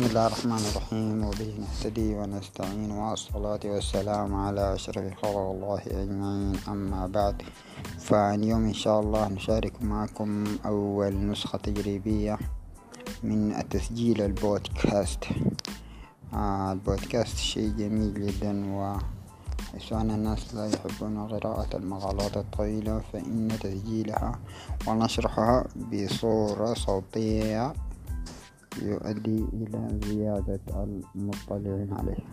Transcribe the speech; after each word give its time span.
بسم 0.00 0.08
الله 0.08 0.26
الرحمن 0.26 0.64
الرحيم 0.72 1.24
وبه 1.24 1.50
نهتدي 1.60 2.14
ونستعين 2.14 2.90
والصلاة 2.90 3.60
والسلام 3.64 4.34
على 4.34 4.74
أشرف 4.74 5.14
خلق 5.22 5.36
الله 5.36 5.80
أجمعين. 5.86 6.56
أما 6.68 7.06
بعد 7.06 7.42
فاليوم 7.98 8.64
إن 8.64 8.72
شاء 8.72 9.00
الله 9.00 9.28
نشارك 9.28 9.82
معكم 9.82 10.44
أول 10.66 11.26
نسخة 11.26 11.58
تجريبية 11.58 12.38
من 13.22 13.52
التسجيل 13.52 14.22
البودكاست. 14.22 15.24
آه 16.32 16.72
البودكاست 16.72 17.36
شيء 17.36 17.68
جميل 17.68 18.14
جدا 18.14 18.74
و 18.74 18.96
سواء 19.78 20.02
الناس 20.02 20.54
لا 20.54 20.66
يحبون 20.66 21.28
قراءة 21.28 21.76
المقالات 21.76 22.36
الطويلة 22.36 23.00
فإن 23.12 23.48
تسجيلها 23.60 24.38
ونشرحها 24.86 25.64
بصورة 25.92 26.74
صوتية 26.74 27.89
يؤدي 28.78 29.44
إلى 29.52 30.00
زيادة 30.04 30.60
المطلعين 31.14 31.92
عليه. 31.92 32.24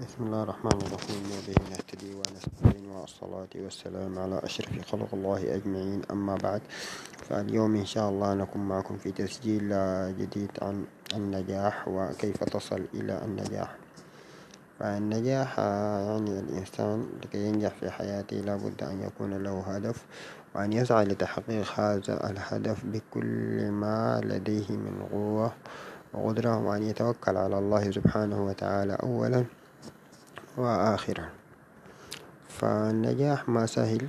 بسم 0.00 0.24
الله 0.26 0.42
الرحمن 0.42 0.78
الرحيم. 0.82 1.22
وبه 1.32 1.70
نهتدي 1.70 2.14
ونستعين 2.14 2.90
والصلاة 2.90 3.48
والسلام 3.54 4.18
على 4.18 4.38
أشرف 4.44 4.90
خلق 4.92 5.14
الله 5.14 5.54
أجمعين. 5.54 6.02
أما 6.10 6.34
بعد 6.36 6.62
فاليوم 7.28 7.76
إن 7.76 7.86
شاء 7.86 8.10
الله 8.10 8.34
نكون 8.34 8.68
معكم 8.68 8.96
في 8.96 9.12
تسجيل 9.12 9.68
جديد 10.18 10.50
عن 10.62 10.84
النجاح 11.14 11.88
وكيف 11.88 12.44
تصل 12.44 12.86
إلى 12.94 13.24
النجاح. 13.24 13.76
فالنجاح 14.82 15.58
يعني 15.58 16.40
الإنسان 16.40 17.06
لكي 17.22 17.38
ينجح 17.38 17.68
في 17.68 17.90
حياته 17.90 18.36
لابد 18.36 18.82
أن 18.82 19.02
يكون 19.02 19.42
له 19.42 19.60
هدف 19.60 20.04
وأن 20.54 20.72
يسعى 20.72 21.04
لتحقيق 21.04 21.80
هذا 21.80 22.30
الهدف 22.30 22.84
بكل 22.84 23.70
ما 23.70 24.20
لديه 24.24 24.70
من 24.70 25.02
قوة 25.12 25.52
وقدرة 26.14 26.58
وأن 26.58 26.82
يتوكل 26.82 27.36
على 27.36 27.58
الله 27.58 27.90
سبحانه 27.90 28.46
وتعالى 28.46 28.96
أولا 29.02 29.44
وآخرا. 30.56 31.28
فالنجاح 32.48 33.48
ما 33.48 33.66
سهل 33.66 34.08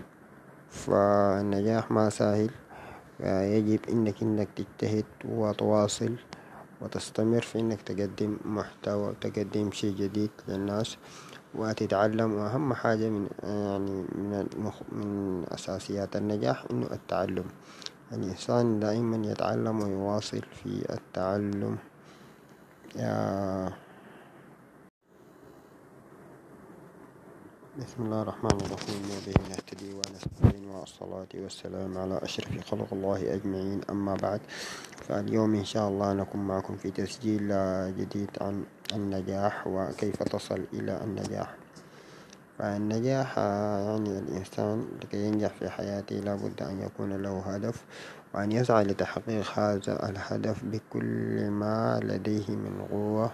فالنجاح 0.70 1.92
ما 1.92 2.10
سهل 2.10 2.50
يجب 3.24 3.80
إنك 3.90 4.22
إنك 4.22 4.48
تجتهد 4.56 5.06
وتواصل 5.26 6.16
وتستمر 6.84 7.42
في 7.42 7.60
إنك 7.60 7.82
تقدم 7.82 8.38
محتوى 8.46 9.08
وتقدم 9.08 9.72
شيء 9.72 9.96
جديد 9.96 10.32
للناس 10.48 10.98
وتتعلم. 11.56 12.34
وأهم 12.34 12.74
حاجة 12.74 13.10
من 13.10 13.28
يعني 13.44 14.06
من 14.16 14.48
المخ 14.54 14.82
من 14.92 15.44
أساسيات 15.48 16.16
النجاح 16.16 16.66
إنه 16.72 16.88
التعلم. 16.92 17.46
الإنسان 18.12 18.80
دائما 18.80 19.28
يتعلم 19.28 19.82
ويواصل 19.82 20.42
في 20.64 20.86
التعلم. 20.90 21.78
بسم 27.80 28.00
الله 28.06 28.22
الرحمن 28.22 28.58
الرحيم. 28.66 29.02
وبه 29.14 29.50
نهتدي 29.50 29.94
ونستعين. 29.94 30.70
والصلاة 30.70 31.32
والسلام 31.36 31.98
على 31.98 32.18
أشرف 32.24 32.70
خلق 32.70 32.88
الله 32.94 33.34
أجمعين. 33.34 33.82
أما 33.90 34.16
بعد 34.16 34.42
فاليوم 35.08 35.56
إن 35.56 35.66
شاء 35.66 35.88
الله 35.90 36.14
نكون 36.14 36.48
معكم 36.48 36.76
في 36.76 36.92
تسجيل 36.92 37.48
جديد 37.98 38.30
عن 38.42 38.64
النجاح 38.94 39.68
وكيف 39.68 40.24
تصل 40.24 40.62
إلى 40.74 41.02
النجاح. 41.04 41.56
فالنجاح 42.60 43.38
يعني 43.38 44.20
الإنسان 44.20 44.88
لكي 45.02 45.18
ينجح 45.18 45.52
في 45.60 45.70
حياته 45.70 46.16
لابد 46.16 46.64
أن 46.64 46.80
يكون 46.82 47.14
له 47.14 47.40
هدف 47.40 47.84
وأن 48.34 48.52
يسعى 48.52 48.84
لتحقيق 48.84 49.60
هذا 49.60 50.10
الهدف 50.10 50.64
بكل 50.66 51.50
ما 51.50 52.00
لديه 52.04 52.50
من 52.50 52.86
قوة 52.92 53.32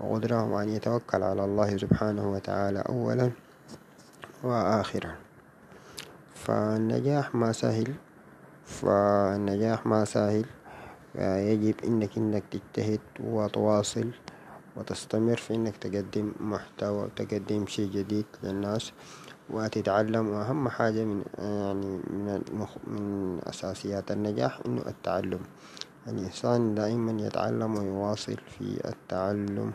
وقدرة 0.00 0.44
وأن 0.44 0.68
يتوكل 0.68 1.22
على 1.22 1.44
الله 1.44 1.76
سبحانه 1.76 2.32
وتعالى 2.32 2.78
أولا 2.88 3.30
وآخرا. 4.42 5.14
فالنجاح 6.34 7.34
ما 7.34 7.52
سهل 7.52 7.94
فالنجاح 8.64 9.86
ما 9.86 10.04
سهل 10.04 10.44
يجب 11.14 11.74
إنك 11.84 12.18
إنك 12.18 12.42
تجتهد 12.50 13.00
وتواصل 13.20 14.10
وتستمر 14.76 15.36
في 15.36 15.54
إنك 15.54 15.76
تقدم 15.76 16.32
محتوى 16.40 17.02
وتقدم 17.02 17.66
شيء 17.66 17.90
جديد 17.90 18.26
للناس 18.42 18.92
وتتعلم. 19.50 20.28
وأهم 20.28 20.68
حاجة 20.68 21.04
من 21.04 21.22
يعني 21.38 21.86
من 22.10 22.42
المخ 22.48 22.70
من 22.86 23.38
أساسيات 23.42 24.10
النجاح 24.10 24.60
إنه 24.66 24.82
التعلم. 24.86 25.40
الإنسان 26.08 26.74
دائما 26.74 27.22
يتعلم 27.26 27.74
ويواصل 27.76 28.36
في 28.58 28.80
التعلم. 28.84 29.72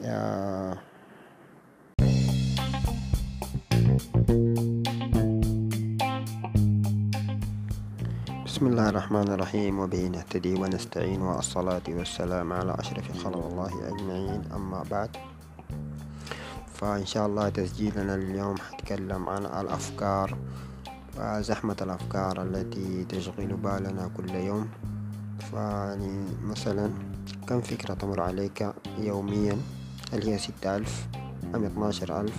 يا 0.00 0.76
بسم 8.60 8.68
الله 8.76 8.88
الرحمن 8.88 9.28
الرحيم 9.28 9.78
وبه 9.78 10.08
نهتدي 10.08 10.54
ونستعين 10.54 11.22
والصلاة 11.22 11.82
والسلام 11.88 12.52
على 12.52 12.76
أشرف 12.78 13.24
خلق 13.24 13.46
الله 13.46 13.72
أجمعين 13.88 14.42
أما 14.52 14.84
بعد 14.90 15.16
فإن 16.74 17.06
شاء 17.06 17.26
الله 17.26 17.48
تسجيلنا 17.48 18.14
اليوم 18.14 18.56
حتكلم 18.56 19.28
عن 19.28 19.46
الأفكار 19.46 20.36
وزحمة 21.16 21.76
الأفكار 21.80 22.42
التي 22.42 23.04
تشغل 23.04 23.56
بالنا 23.56 24.10
كل 24.16 24.30
يوم 24.30 24.68
فيعني 25.50 26.24
مثلا 26.44 26.90
كم 27.48 27.60
فكرة 27.60 27.94
تمر 27.94 28.20
عليك 28.20 28.72
يوميا 28.98 29.56
هل 30.12 30.28
هي 30.28 30.38
ستة 30.38 30.76
ألف 30.76 31.06
أم 31.54 31.64
اثناشر 31.64 32.20
ألف 32.20 32.36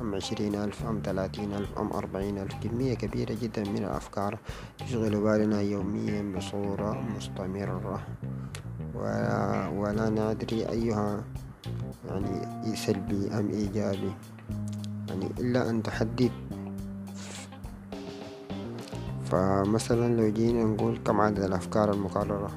أم 0.00 0.14
عشرين 0.14 0.54
ألف 0.54 0.86
أم 0.86 1.00
ثلاثين 1.04 1.52
ألف 1.52 1.78
أم 1.78 1.92
أربعين 1.92 2.38
ألف. 2.38 2.54
كمية 2.62 2.94
كبيرة 2.94 3.36
جدا 3.42 3.62
من 3.64 3.84
الأفكار 3.84 4.38
تشغل 4.78 5.20
بالنا 5.20 5.60
يوميا 5.60 6.36
بصورة 6.36 7.04
مستمرة. 7.16 8.00
ولا, 8.94 9.68
ولا 9.68 10.08
ندري 10.10 10.68
أيها 10.68 11.24
يعني 12.08 12.76
سلبي 12.76 13.28
أم 13.38 13.48
إيجابي. 13.50 14.12
يعني 15.08 15.26
إلا 15.40 15.70
أن 15.70 15.82
تحدد 15.82 16.32
فمثلا 19.24 20.16
لو 20.16 20.32
جينا 20.32 20.64
نقول 20.64 20.98
كم 21.04 21.20
عدد 21.20 21.38
الأفكار 21.38 21.92
المكررة 21.92 22.50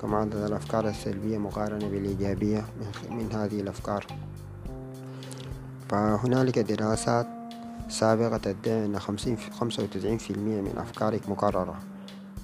كم 0.00 0.14
عدد 0.14 0.34
الأفكار 0.34 0.88
السلبية 0.88 1.38
مقارنة 1.38 1.88
بالإيجابية 1.88 2.64
من 3.10 3.32
هذه 3.32 3.60
الأفكار؟ 3.60 4.06
فهنالك 5.88 6.58
دراسات 6.58 7.26
سابقة 7.88 8.36
تدعي 8.36 8.84
أن 8.86 8.98
خمسين 8.98 9.36
خمسة 9.36 9.82
وتسعين 9.82 10.18
في 10.18 10.30
المية 10.30 10.60
من 10.60 10.78
أفكارك 10.78 11.28
مكررة 11.28 11.78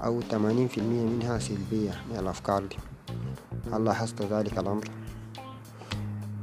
أو 0.04 0.20
ثمانين 0.20 0.68
في 0.68 0.78
المية 0.78 1.04
منها 1.04 1.38
سلبية 1.38 1.92
من 2.10 2.18
الأفكار 2.18 2.64
دي. 2.64 2.76
هل 3.72 3.84
لاحظت 3.84 4.22
ذلك 4.22 4.58
الأمر؟ 4.58 4.90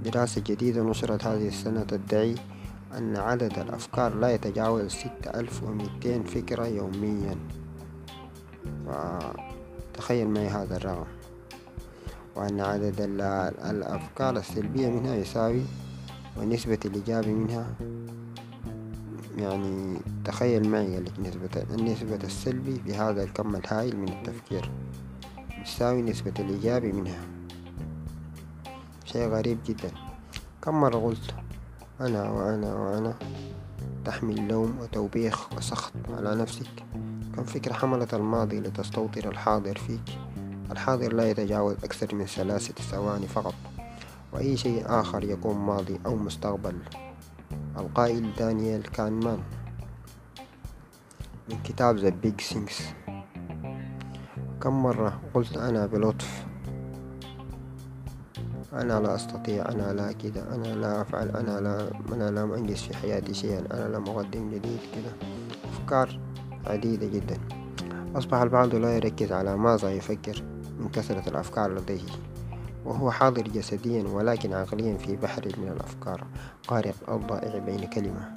دراسة 0.04 0.42
جديدة 0.46 0.84
نشرت 0.84 1.26
هذه 1.26 1.48
السنة 1.48 1.84
تدعي 1.84 2.36
أن 2.98 3.18
عدد 3.18 3.60
الأفكار 3.60 4.16
لا 4.16 4.34
يتجاوز 4.34 4.92
ستة 4.92 5.40
ألف 5.40 5.64
ومئتين 5.64 6.24
فكرة 6.24 6.66
يوميا. 6.66 7.36
فتخيل 8.88 10.28
معي 10.28 10.48
هذا 10.48 10.78
الرقم. 10.78 11.06
وأن 12.36 12.60
عدد 12.62 12.96
الأفكار 13.66 14.38
السلبية 14.38 14.90
منها 14.90 15.16
يساوي 15.16 15.62
ونسبة 16.40 16.80
الإيجابي 16.86 17.34
منها 17.34 17.68
يعني 19.38 19.98
تخيل 20.26 20.70
معي 20.70 21.00
نسبة 21.20 21.64
النسبة 21.74 22.20
السلبي 22.24 22.80
في 22.86 22.94
هذا 22.94 23.24
الكم 23.24 23.56
الهائل 23.56 23.98
من 23.98 24.10
التفكير. 24.10 24.72
تساوي 25.66 26.02
نسبة 26.02 26.34
الإيجابي 26.40 26.92
منها. 26.92 27.22
شيء 29.06 29.28
غريب 29.28 29.58
جدا. 29.68 29.92
كم 30.62 30.82
مرة 30.82 30.98
قلت 30.98 31.36
أنا 32.02 32.30
وأنا 32.30 32.76
وأنا 32.76 33.16
تحمل 34.06 34.48
لوم 34.48 34.78
وتوبيخ 34.82 35.54
وسخط 35.54 35.94
على 36.10 36.36
نفسك؟ 36.36 36.70
كم 37.36 37.44
فكرة 37.44 37.74
حملت 37.74 38.14
الماضي 38.14 38.60
لتستوطن 38.60 39.30
الحاضر 39.30 39.78
فيك؟ 39.78 40.20
الحاضر 40.72 41.14
لا 41.14 41.30
يتجاوز 41.30 41.76
أكثر 41.84 42.16
من 42.16 42.26
ثلاثة 42.26 42.84
ثواني 42.84 43.28
فقط. 43.28 43.54
وأي 44.38 44.58
شيء 44.58 44.84
آخر 44.86 45.24
يكون 45.24 45.58
ماضي 45.58 46.00
أو 46.06 46.16
مستقبل. 46.16 46.78
القائل 47.78 48.34
دانيال 48.38 48.84
كانمان. 48.84 49.40
من 51.50 51.58
كتاب 51.64 52.00
The 52.00 52.14
Big 52.26 52.54
Things. 52.54 52.84
كم 54.62 54.84
مرة 54.84 55.22
قلت 55.34 55.58
أنا 55.58 55.86
بلطف؟ 55.86 56.46
أنا 58.74 59.00
لا 59.00 59.16
أستطيع 59.16 59.70
أنا 59.70 59.94
لا 59.94 60.12
كده 60.12 60.56
أنا 60.56 60.68
لا 60.68 61.02
أفعل 61.02 61.30
أنا 61.30 61.60
لا 61.60 61.92
أنا 62.14 62.32
لا 62.32 62.58
أنجز 62.58 62.82
في 62.82 62.98
حياتي 62.98 63.34
شيئا 63.34 63.60
أنا 63.60 63.98
لم 63.98 64.04
أقدم 64.10 64.50
جديد 64.50 64.80
كده 64.96 65.12
الأفكار 65.64 66.20
عديدة 66.68 67.08
جدا. 67.08 67.38
أصبح 68.16 68.38
البعض 68.38 68.76
لا 68.76 68.96
يركز 68.96 69.32
على 69.32 69.58
ماذا 69.58 69.92
يفكر 69.92 70.44
من 70.80 70.90
كثرة 70.90 71.30
الأفكار 71.30 71.74
لديه. 71.74 72.27
وهو 72.88 73.12
حاضر 73.12 73.42
جسديا 73.42 74.04
ولكن 74.04 74.54
عقليا 74.54 74.98
في 74.98 75.16
بحر 75.16 75.52
من 75.58 75.68
الأفكار 75.68 76.28
قارق 76.68 76.96
الضائع 77.10 77.60
بين 77.60 77.84
كلمة. 77.90 78.32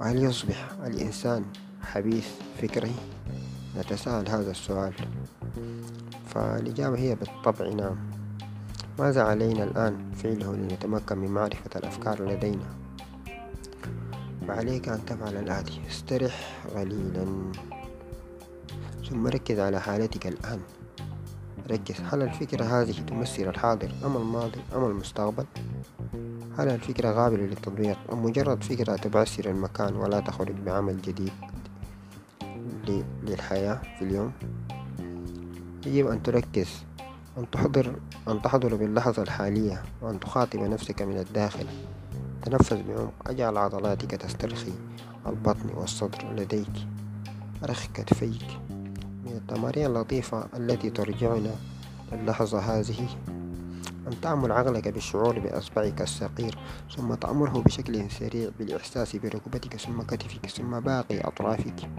وهل 0.00 0.24
يصبح 0.24 0.68
الإنسان 0.86 1.44
حبيث 1.82 2.28
فكري؟ 2.62 2.94
نتساءل 3.78 4.28
هذا 4.28 4.50
السؤال. 4.50 4.94
فالإجابة 6.26 6.98
هي 6.98 7.14
بالطبع 7.14 7.68
نعم. 7.68 7.96
ماذا 8.98 9.22
علينا 9.22 9.64
الآن؟ 9.64 10.12
فعله 10.14 10.54
لنتمكن 10.56 11.18
من 11.18 11.28
معرفة 11.28 11.70
الأفكار 11.76 12.28
لدينا؟ 12.28 12.74
وعليك 14.48 14.88
أن 14.88 15.04
تفعل 15.04 15.36
الآتي 15.36 15.80
استرح 15.88 16.64
قليلا 16.74 17.52
ثم 19.10 19.26
ركز 19.26 19.58
على 19.58 19.80
حالتك 19.80 20.26
الآن. 20.26 20.60
ركز 21.70 21.94
هل 22.12 22.22
الفكرة 22.22 22.64
هذه 22.64 22.94
تمثل 23.06 23.42
الحاضر 23.42 23.90
أم 24.04 24.16
الماضي 24.16 24.60
أم 24.76 24.84
المستقبل؟ 24.84 25.44
هل 26.58 26.68
الفكرة 26.68 27.12
قابلة 27.12 27.42
للتطبيق 27.42 27.98
أم 28.12 28.24
مجرد 28.24 28.64
فكرة 28.64 28.96
تبعثر 28.96 29.50
المكان 29.50 29.96
ولا 29.96 30.20
تخرج 30.20 30.54
بعمل 30.66 31.02
جديد 31.02 31.32
للحياة 33.22 33.80
في 33.98 34.04
اليوم؟ 34.04 34.32
يجب 35.86 36.06
أن 36.06 36.22
تركز 36.22 36.68
أن 37.38 37.50
تحضر 37.50 37.94
أن 38.28 38.42
تحضر 38.42 38.74
باللحظة 38.74 39.22
الحالية 39.22 39.82
وأن 40.02 40.20
تخاطب 40.20 40.58
نفسك 40.60 41.02
من 41.02 41.18
الداخل. 41.18 41.66
تنفس 42.42 42.72
بعمق. 42.72 43.12
أجعل 43.26 43.56
عضلاتك 43.56 44.10
تسترخي. 44.10 44.72
البطن 45.26 45.70
والصدر 45.74 46.32
لديك. 46.36 46.86
أرخ 47.64 47.86
كتفيك 47.94 48.65
من 49.26 49.32
التمارين 49.32 49.86
اللطيفة 49.86 50.46
التي 50.56 50.90
ترجعنا 50.90 51.54
للحظة 52.12 52.58
هذه. 52.58 53.08
أن 54.06 54.20
تعمل 54.22 54.52
عقلك 54.52 54.88
بالشعور 54.88 55.38
بأصبعك 55.38 56.02
الصغير 56.02 56.58
ثم 56.96 57.14
تأمره 57.14 57.62
بشكل 57.66 58.10
سريع 58.10 58.50
بالإحساس 58.58 59.16
بركبتك 59.16 59.76
ثم 59.76 60.02
كتفك 60.02 60.46
ثم 60.46 60.80
باقي 60.80 61.20
أطرافك. 61.20 61.90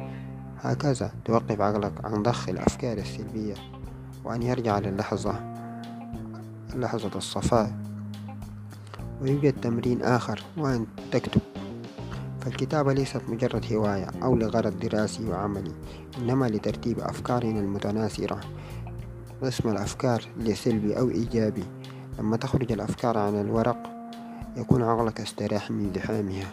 هكذا 0.62 1.12
توقف 1.26 1.62
عقلك 1.62 2.06
عن 2.06 2.24
ضخ 2.24 2.50
الأفكار 2.50 2.98
السلبية 2.98 3.56
وأن 4.24 4.44
يرجع 4.44 4.80
للحظة 4.80 5.40
لحظة 6.76 7.12
الصفاء. 7.16 7.78
ويوجد 9.22 9.62
تمرين 9.62 10.02
آخر 10.02 10.44
وأن 10.58 10.86
تكتب. 11.12 11.42
فالكتابة 12.48 12.94
ليست 12.94 13.22
مجرد 13.28 13.74
هواية 13.74 14.08
أو 14.24 14.36
لغرض 14.36 14.80
دراسي 14.80 15.30
وعملي 15.30 15.72
إنما 16.18 16.46
لترتيب 16.46 17.00
أفكارنا 17.00 17.60
المتناثرة 17.60 18.40
قسم 19.44 19.70
الأفكار 19.70 20.24
لسلبي 20.38 21.00
أو 21.00 21.10
إيجابي. 21.10 21.64
لما 22.20 22.38
تخرج 22.38 22.72
الأفكار 22.72 23.18
عن 23.18 23.42
الورق 23.42 23.78
يكون 24.58 24.84
عقلك 24.84 25.22
استراح 25.22 25.72
من 25.72 25.92
زحامها. 25.96 26.48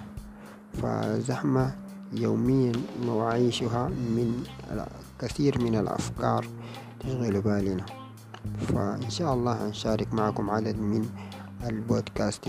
فزحمة 0.82 1.74
يوميا 2.12 2.72
نعيشها 3.06 3.88
من 3.88 4.44
كثير 5.20 5.62
من 5.62 5.76
الأفكار 5.76 6.46
تشغل 7.00 7.40
بالنا. 7.40 7.86
فإن 8.68 9.10
شاء 9.10 9.34
الله 9.34 9.66
هنشارك 9.66 10.14
معكم 10.14 10.50
عدد 10.50 10.78
من 10.78 11.08
البودكاست 11.66 12.48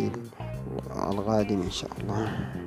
القادم 0.96 1.62
إن 1.62 1.72
شاء 1.72 1.92
الله. 2.02 2.65